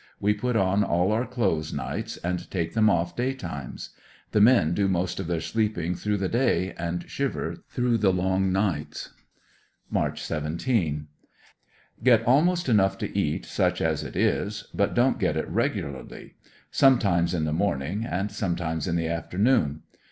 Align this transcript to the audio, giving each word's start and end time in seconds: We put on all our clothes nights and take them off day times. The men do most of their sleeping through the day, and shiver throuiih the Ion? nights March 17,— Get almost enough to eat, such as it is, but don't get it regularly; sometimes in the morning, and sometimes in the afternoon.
We 0.19 0.33
put 0.33 0.55
on 0.55 0.83
all 0.83 1.11
our 1.11 1.27
clothes 1.27 1.71
nights 1.71 2.17
and 2.23 2.49
take 2.49 2.73
them 2.73 2.89
off 2.89 3.15
day 3.15 3.35
times. 3.35 3.91
The 4.31 4.41
men 4.41 4.73
do 4.73 4.87
most 4.87 5.19
of 5.19 5.27
their 5.27 5.41
sleeping 5.41 5.93
through 5.93 6.17
the 6.17 6.27
day, 6.27 6.73
and 6.73 7.07
shiver 7.07 7.57
throuiih 7.71 8.01
the 8.01 8.11
Ion? 8.11 8.51
nights 8.51 9.11
March 9.91 10.19
17,— 10.19 11.05
Get 12.03 12.23
almost 12.25 12.67
enough 12.67 12.97
to 12.97 13.15
eat, 13.15 13.45
such 13.45 13.79
as 13.79 14.01
it 14.03 14.15
is, 14.15 14.67
but 14.73 14.95
don't 14.95 15.19
get 15.19 15.37
it 15.37 15.47
regularly; 15.47 16.33
sometimes 16.71 17.35
in 17.35 17.43
the 17.45 17.53
morning, 17.53 18.03
and 18.03 18.31
sometimes 18.31 18.87
in 18.87 18.95
the 18.95 19.07
afternoon. 19.07 19.83